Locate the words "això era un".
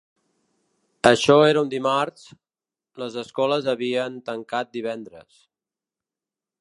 1.09-1.69